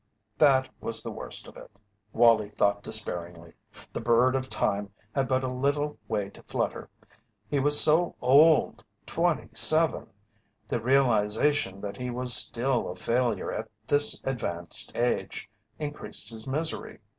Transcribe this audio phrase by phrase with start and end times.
[0.39, 1.69] That was the worst of it,
[2.11, 3.53] Wallie thought despairingly.
[3.93, 6.89] The Bird of Time had but a little way to flutter.
[7.47, 10.07] He was so old twenty seven!
[10.67, 16.97] The realization that he was still a failure at this advanced age increased his misery.